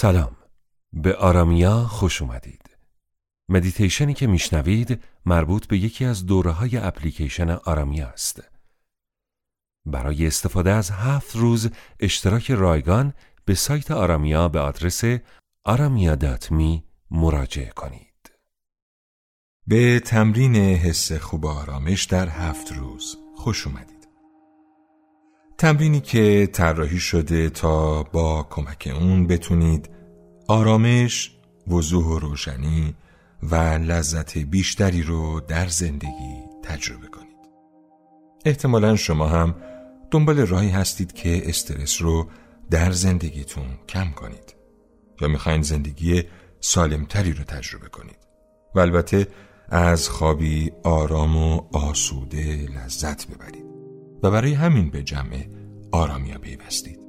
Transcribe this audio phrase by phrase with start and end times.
[0.00, 0.36] سلام.
[0.92, 2.76] به آرامیا خوش اومدید.
[3.48, 8.42] مدیتیشنی که میشنوید مربوط به یکی از دوره های اپلیکیشن آرامیا است.
[9.86, 15.04] برای استفاده از هفت روز اشتراک رایگان به سایت آرامیا به آدرس
[15.64, 18.30] آرامیا.می مراجعه کنید.
[19.66, 23.99] به تمرین حس خوب آرامش در هفت روز خوش اومدید.
[25.60, 29.90] تمرینی که طراحی شده تا با کمک اون بتونید
[30.48, 31.36] آرامش،
[31.68, 32.94] وضوح و روشنی
[33.42, 37.36] و لذت بیشتری رو در زندگی تجربه کنید.
[38.44, 39.54] احتمالا شما هم
[40.10, 42.26] دنبال راهی هستید که استرس رو
[42.70, 44.54] در زندگیتون کم کنید
[45.20, 46.22] یا می‌خواین زندگی
[46.60, 48.18] سالمتری رو تجربه کنید
[48.74, 49.26] و البته
[49.68, 53.69] از خوابی آرام و آسوده لذت ببرید
[54.22, 55.44] و برای همین به جمع
[55.92, 57.00] آرامیا پیوستید.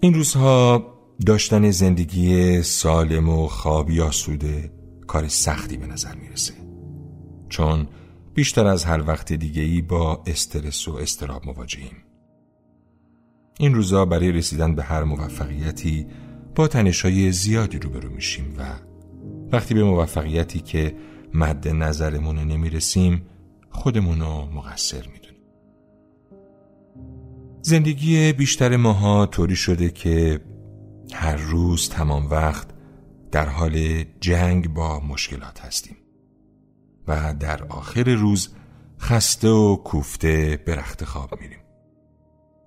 [0.00, 0.86] این روزها
[1.26, 4.72] داشتن زندگی سالم و خوابی آسوده
[5.06, 6.54] کار سختی به نظر می‌رسه.
[7.48, 7.86] چون
[8.34, 11.96] بیشتر از هر وقت دیگه ای با استرس و استراب مواجهیم.
[13.58, 16.06] این روزا برای رسیدن به هر موفقیتی
[16.54, 18.62] با تنشهای زیادی روبرو میشیم و
[19.52, 20.94] وقتی به موفقیتی که
[21.34, 23.22] مد نظرمون نمی‌رسیم
[23.70, 25.19] خودمونو مقصر می‌دونیم
[27.62, 30.40] زندگی بیشتر ماها طوری شده که
[31.12, 32.68] هر روز تمام وقت
[33.32, 35.96] در حال جنگ با مشکلات هستیم
[37.08, 38.48] و در آخر روز
[39.00, 41.58] خسته و کوفته به رخت خواب میریم.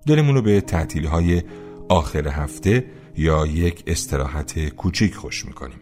[0.06, 1.42] دلمون رو به تعطیل های
[1.88, 2.86] آخر هفته
[3.16, 5.80] یا یک استراحت کوچیک خوش می‌کنیم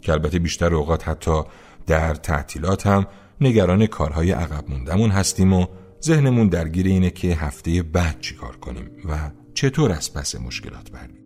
[0.00, 1.42] که البته بیشتر اوقات حتی
[1.86, 3.06] در تعطیلات هم
[3.40, 5.66] نگران کارهای عقب موندمون هستیم و
[6.04, 11.22] ذهنمون درگیر اینه که هفته بعد چیکار کنیم و چطور از پس مشکلات بریم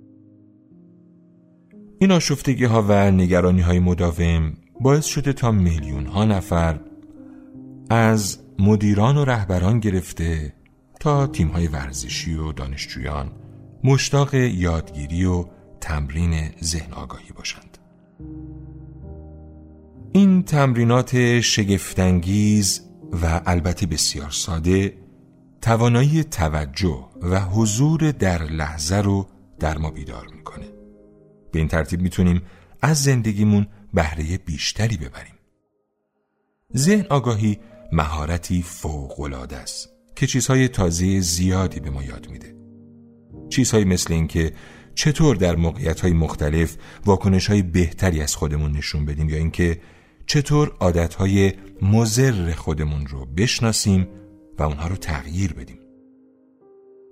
[1.99, 6.81] این آشفتگی ها و نگرانی های مداوم باعث شده تا میلیون ها نفر
[7.91, 10.53] از مدیران و رهبران گرفته
[11.01, 13.33] تا تیم های ورزشی و دانشجویان
[13.85, 15.45] مشتاق یادگیری و
[15.81, 17.79] تمرین ذهن آگاهی باشند.
[20.13, 24.99] این تمرینات شگفتانگیز و البته بسیار ساده
[25.61, 29.27] توانایی توجه و حضور در لحظه رو
[29.59, 30.67] در ما بیدار می‌کنه.
[31.53, 32.43] به این ترتیب می‌تونیم
[32.83, 35.35] از زندگیمون بهره بیشتری ببریم.
[36.77, 37.59] ذهن آگاهی
[37.93, 42.57] مهارتی فوق‌العاده است که چیزهای تازه زیادی به ما یاد میده.
[43.49, 44.53] چیزهایی مثل اینکه
[44.95, 49.81] چطور در موقعیت‌های مختلف واکنش‌های بهتری از خودمون نشون بدیم یا اینکه
[50.27, 54.09] چطور عادت‌های مضر خودمون رو بشناسیم
[54.59, 55.79] و اونها رو تغییر بدیم.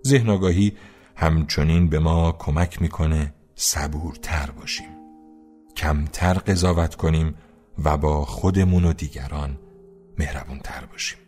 [0.06, 0.72] ذهن آگاهی
[1.16, 4.86] همچنین به ما کمک می‌کنه صبورتر باشیم.
[5.76, 7.34] کمتر قضاوت کنیم
[7.84, 9.58] و با خودمون و دیگران
[10.18, 11.18] مهربونتر باشیم.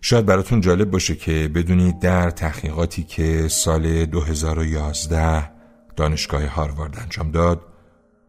[0.00, 5.50] شاید براتون جالب باشه که بدونید در تحقیقاتی که سال 2011
[5.96, 7.69] دانشگاه هاروارد انجام داد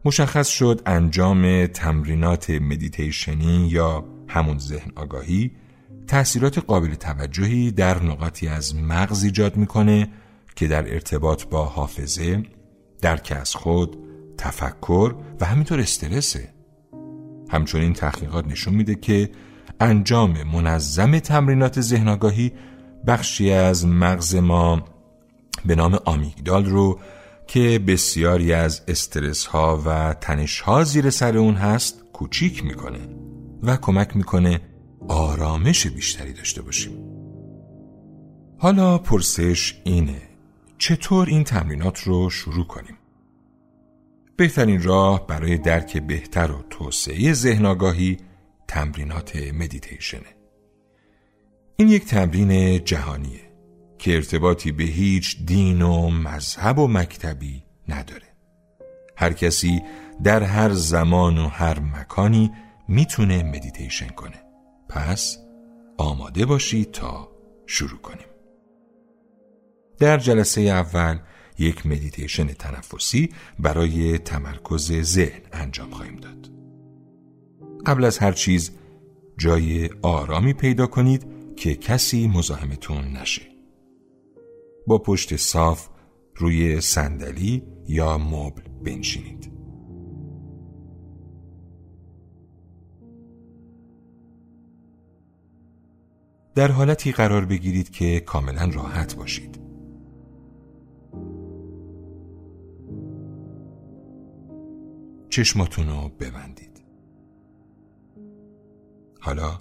[0.04, 5.50] مشخص شد انجام تمرینات مدیتیشنی یا همون ذهن آگاهی
[6.06, 10.08] تأثیرات قابل توجهی در نقاطی از مغز ایجاد می‌کنه
[10.56, 12.42] که در ارتباط با حافظه،
[13.00, 13.96] درک از خود،
[14.38, 16.48] تفکر و همینطور استرسه.
[17.50, 19.30] همچنین تحقیقات نشون میده که
[19.80, 22.52] انجام منظم تمرینات ذهنگاهی
[23.06, 24.84] بخشی از مغز ما
[25.64, 27.00] به نام آمیگدال رو
[27.52, 33.08] که بسیاری از استرس ها و تنش ها زیر سر اون هست کوچیک می‌کنه
[33.62, 34.60] و کمک می‌کنه
[35.08, 36.92] آرامش بیشتری داشته باشیم.
[38.58, 40.22] حالا پرسش اینه
[40.78, 42.98] چطور این تمرینات رو شروع کنیم؟
[44.36, 48.16] بهترین راه برای درک بهتر و توسعه ذهن آگاهی
[48.68, 50.36] تمرینات مدیتیشنه.
[51.76, 53.51] این یک تمرین جهانیه.
[54.02, 58.36] که ارتباطی به هیچ دین و مذهب و مکتبی نداره
[59.16, 59.82] هر کسی
[60.24, 62.52] در هر زمان و هر مکانی
[62.88, 64.42] می‌تونه مدیتیشن کنه
[64.88, 65.38] پس
[65.98, 67.28] آماده باشید تا
[67.66, 68.26] شروع کنیم
[69.98, 71.18] در جلسه اول
[71.58, 76.50] یک مدیتیشن تنفسی برای تمرکز ذهن انجام خواهیم داد.
[77.86, 78.70] قبل از هر چیز
[79.38, 81.26] جای آرامی پیدا کنید
[81.56, 83.51] که کسی مزاحمتون نشه.
[84.86, 85.88] با پشت صاف
[86.36, 89.52] روی صندلی یا مبل بنشینید.
[96.54, 99.62] در حالتی قرار بگیرید که کاملا راحت باشید.
[105.28, 106.82] چشماتون رو ببندید.
[109.20, 109.60] حالا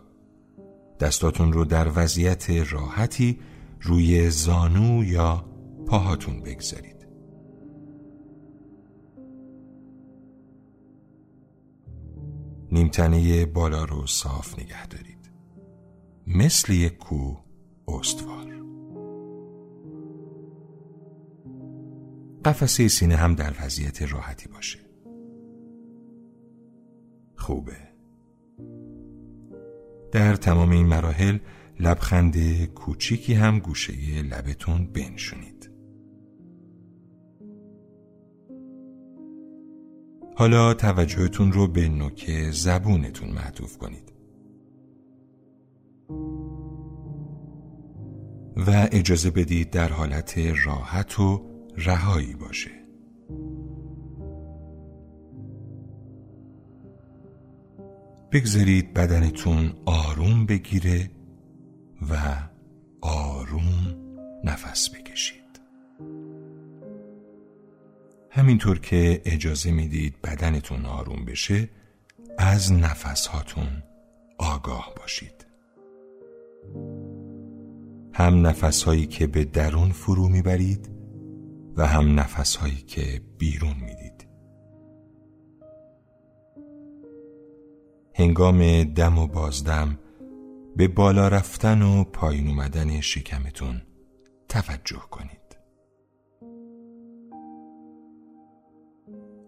[0.99, 3.39] دستاتون رو در وضعیت راحتی
[3.81, 5.45] روی زانو یا
[5.87, 7.07] پاهاتون بگذارید.
[12.71, 15.31] نیمتنه بالا رو صاف نگه دارید.
[16.27, 17.37] مثل یک کو
[17.87, 18.51] استوار.
[22.45, 24.79] قفسه سینه هم در وضعیت راحتی باشه.
[27.35, 27.77] خوبه.
[30.11, 31.37] در تمام این مراحل
[31.79, 35.71] لبخند کوچیکی هم گوشه لبتون بنشونید.
[40.35, 44.13] حالا توجهتون رو به نوک زبونتون معطوف کنید.
[48.67, 51.45] و اجازه بدید در حالت راحت و
[51.77, 52.71] رهایی باشه.
[58.31, 61.11] بگذارید بدنتون آروم بگیره
[62.09, 62.15] و
[63.01, 63.95] آروم
[64.43, 65.41] نفس بکشید.
[68.29, 71.69] همینطور که اجازه می‌دید بدنتون آروم بشه
[72.37, 73.83] از نفس هاتون
[74.37, 75.45] آگاه باشید.
[78.13, 80.89] هم نفس هایی که به درون فرو می‌برید
[81.77, 84.27] و هم نفس هایی که بیرون می‌دید.
[88.13, 89.99] هنگام دم و بازدم
[90.75, 93.81] به بالا رفتن و پایین اومدن شکمتون
[94.49, 95.41] توجه کنید.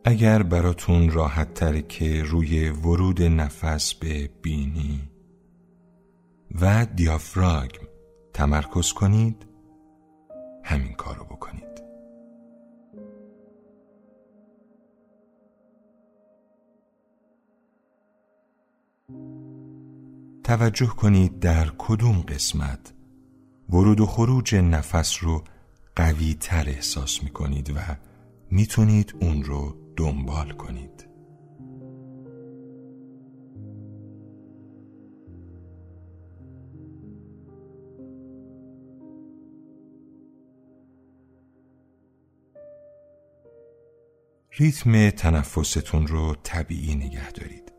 [0.06, 5.02] اگر براتون راحت تره که روی ورود نفس به بینی
[6.62, 7.88] و دیافراگم
[8.34, 9.46] تمرکز کنید
[10.64, 11.73] همین کارو بکنید.
[20.58, 22.94] توجه کنید در کدوم قسمت
[23.70, 25.44] ورود و خروج نفس رو
[25.96, 27.80] قوی تر احساس می کنید و
[28.52, 31.08] می‌تونید اون رو دنبال کنید.
[44.60, 47.74] ریتم تنفستون رو طبیعی نگه دارید.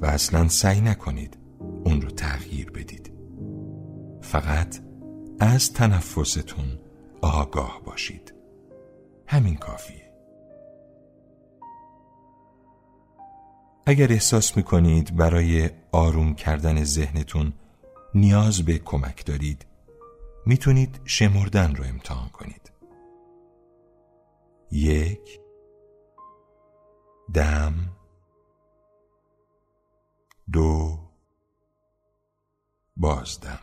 [0.00, 1.38] و اصلا سعی نکنید
[1.84, 3.12] اون رو تغییر بدید.
[4.20, 4.78] فقط
[5.40, 6.78] از تنفستون
[7.22, 8.34] آگاه باشید.
[9.26, 10.12] همین کافیه.
[13.86, 17.52] اگر احساس می‌کنید برای آروم کردن ذهنتون
[18.14, 19.66] نیاز به کمک دارید
[20.46, 22.72] می‌تونید شمردن رو امتحان کنید.
[24.70, 25.40] یک
[27.34, 27.95] دم.
[33.26, 33.58] بازدم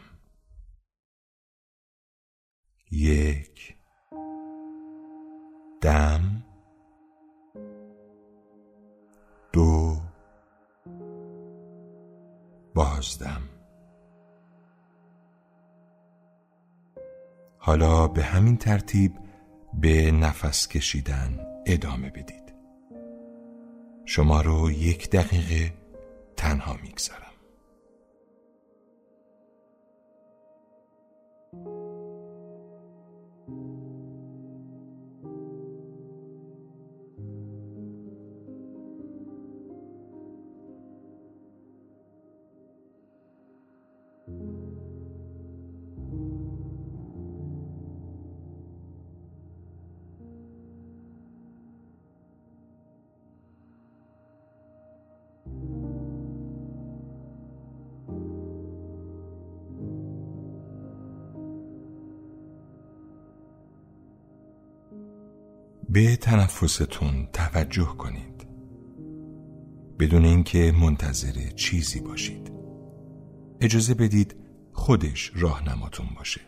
[2.91, 3.75] یک.
[5.81, 6.43] دم.
[9.53, 10.01] دو.
[12.73, 13.41] بازدم.
[17.57, 19.11] حالا به همین ترتیب
[19.73, 22.53] به نفس کشیدن ادامه بدید.
[24.05, 25.73] شما رو یک دقیقه
[26.37, 27.32] تنها میگذرم
[65.93, 68.47] به تنفستون توجه کنید.
[69.99, 72.51] بدون اینکه منتظر چیزی باشید.
[73.61, 74.35] اجازه بدید
[74.71, 76.41] خودش راهنماتون باشه.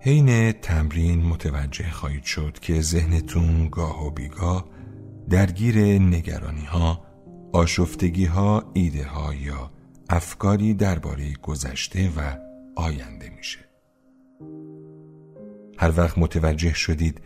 [0.00, 4.68] حین تمرین متوجه خواهید شد که ذهنتون گاه و بیگاه
[5.30, 7.04] درگیر نگرانی ها،
[7.52, 9.70] آشفتگی ها، ایده ها یا
[10.08, 12.36] افکاری درباره گذشته و
[12.76, 13.58] آینده میشه.
[15.78, 17.20] هر وقت متوجه شدید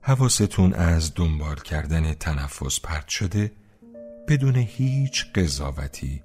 [0.00, 3.52] حواستون از دنبال کردن تنفس پرت شده
[4.28, 6.22] بدون هیچ قضاوتی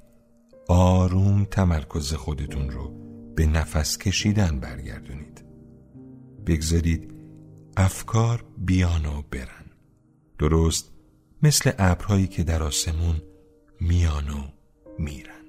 [0.71, 2.91] آروم تمرکز خودتون رو
[3.35, 5.45] به نفس کشیدن برگردونید.
[6.45, 7.13] بگذارید
[7.77, 9.65] افکار بیان و برن.
[10.39, 10.91] درست
[11.43, 13.21] مثل ابرهایی که در آسمون
[13.81, 14.43] میان و
[14.99, 15.45] میرن.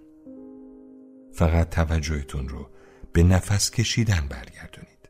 [1.32, 2.70] فقط توجهتون رو
[3.12, 5.08] به نفس کشیدن برگردونید.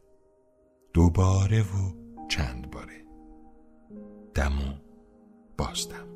[0.93, 1.93] دوباره و
[2.29, 3.05] چند باره.
[4.35, 4.75] دم و
[5.59, 6.10] بازدم.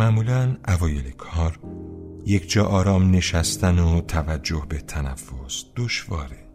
[0.00, 1.58] معمولا اوایل کار
[2.26, 6.48] یک جا آرام نشستن و توجه به تنفس دشواره.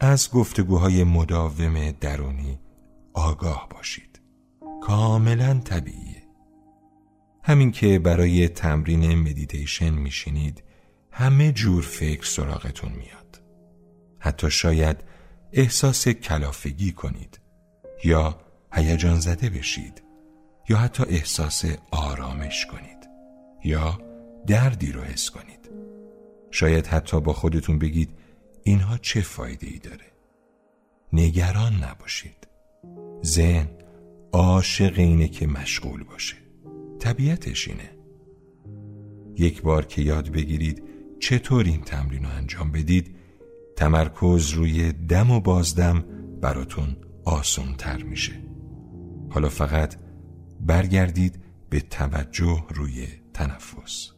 [0.00, 2.58] از گفتگوهای مداوم درونی
[3.12, 4.20] آگاه باشید.
[4.82, 6.22] کاملا طبیعیه.
[7.42, 10.64] همین که برای تمرین مدیتیشن میشینید
[11.10, 13.42] همه جور فکر سراغتون میاد.
[14.18, 14.96] حتی شاید
[15.52, 17.40] احساس کلافگی کنید
[18.04, 18.40] یا
[18.72, 20.11] هیجان زده بشید.
[20.68, 23.08] یا حتی احساس آرامش کنید
[23.64, 23.98] یا
[24.46, 25.70] دردی رو حس کنید.
[26.50, 28.10] شاید حتی با خودتون بگید
[28.62, 30.12] اینها چه فایده ای داره.
[31.12, 32.48] نگران نباشید.
[33.24, 33.68] ذهن
[34.32, 36.36] عاشق اینه که مشغول باشه.
[36.98, 37.90] طبیعتش اینه.
[39.36, 40.82] یک بار که یاد بگیرید
[41.20, 43.16] چطور این تمرین رو انجام بدید
[43.76, 46.04] تمرکز روی دم و بازدم
[46.40, 48.32] براتون آسان تر میشه.
[49.30, 49.96] حالا فقط
[50.66, 54.12] برگردید به توجه روی تنفس.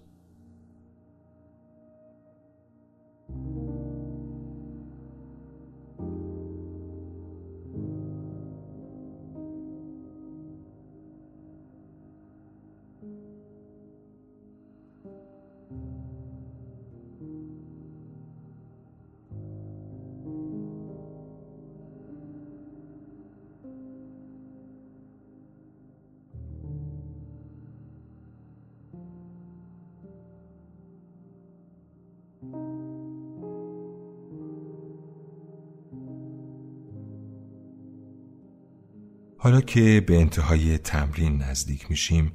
[39.44, 42.32] حالا که به انتهای تمرین نزدیک میشیم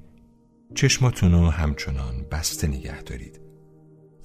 [0.75, 3.41] چشماتون رو همچنان بسته نگه دارید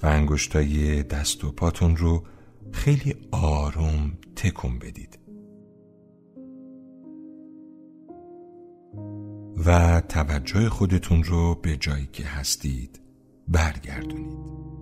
[0.02, 2.26] و انگشتای دست و پاتون رو
[2.72, 5.18] خیلی آروم تکون بدید.
[9.66, 13.00] و توجه خودتون رو به جایی که هستید
[13.48, 14.73] برگردونید.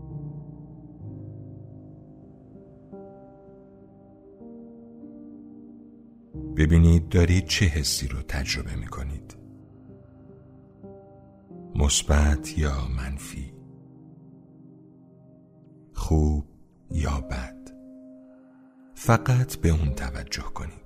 [6.57, 9.37] ببینید دارید چه حسی رو تجربه می کنید
[11.75, 13.53] مثبت یا منفی؟
[15.95, 16.45] خوب
[16.91, 17.71] یا بد؟
[18.95, 20.82] فقط به اون توجه کنید.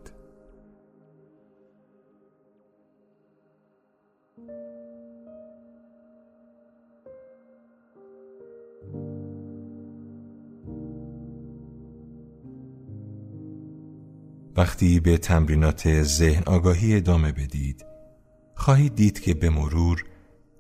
[14.57, 17.87] وقتی به تمرینات ذهن آگاهی ادامه بدید
[18.55, 20.05] خواهید دید که به مرور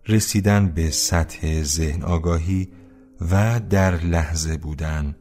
[0.08, 2.68] رسیدن به سطح ذهن آگاهی
[3.30, 5.16] و در لحظه بودن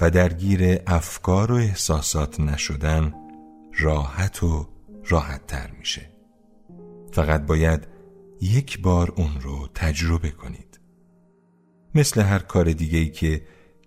[0.00, 3.14] و درگیر افکار و احساسات نشدن
[3.78, 4.68] راحت و
[5.04, 6.10] راحت تر میشه.
[7.12, 7.86] فقط باید
[8.40, 10.80] یک بار اون رو تجربه کنید.
[11.94, 13.42] مثل هر کار دیگهی که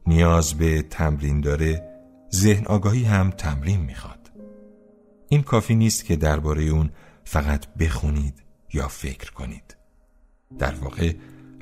[0.08, 1.92] نیاز به تمرین داره
[2.36, 4.21] ذهن آگاهی هم تمرین می‌خواد.
[5.32, 6.90] این کافی نیست که درباره اون
[7.24, 9.78] فقط بخونید یا فکر کنید.
[10.58, 11.14] در واقع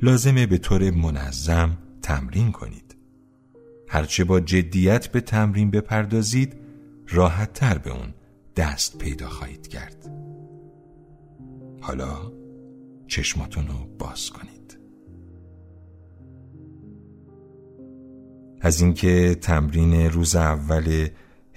[0.01, 2.95] لازمه به طور منظم تمرین کنید.
[3.87, 6.55] هرچه با جدیت به تمرین بپردازید
[7.07, 8.13] راحت تر به اون
[8.55, 10.11] دست پیدا خواهید کرد.
[11.81, 12.31] حالا
[13.07, 14.79] چشماتون رو باز کنید.
[18.61, 21.07] از اینکه تمرین روز اول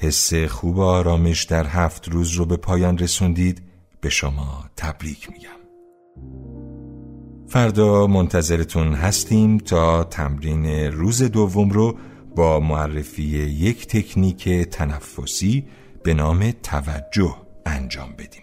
[0.03, 3.63] حس خوب و آرامش در هفت روز رو به پایان رسوندید
[4.01, 5.49] به شما تبریک میگم.
[7.49, 11.97] فردا منتظرتون هستیم تا تمرین روز دوم رو
[12.37, 15.65] با معرفی یک تکنیک تنفسی
[16.03, 18.43] به نام توجه انجام بدیم.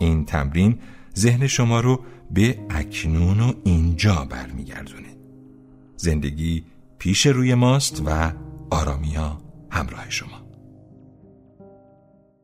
[0.00, 0.78] این تمرین
[1.16, 2.00] ذهن شما رو
[2.30, 5.16] به اکنون و اینجا برمیگردونه.
[5.96, 6.64] زندگی
[6.98, 8.32] پیش روی ماست و
[8.70, 9.38] آرامیا
[9.70, 10.45] همراه شما.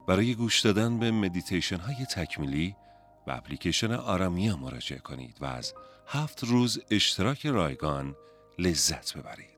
[0.07, 2.77] برای گوش دادن به مدیتیشن های تکمیلی
[3.27, 5.75] و اپلیکیشن آرامیا مراجعه کنید و از
[6.07, 8.17] هفت روز اشتراک رایگان
[8.59, 9.52] لذت ببرید.